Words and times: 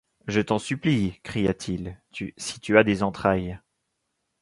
Je 0.27 0.41
t’en 0.41 0.57
supplie, 0.57 1.19
cria-t-il, 1.21 2.01
si 2.35 2.59
tu 2.59 2.75
as 2.75 2.83
des 2.83 3.03
entrailles 3.03 3.59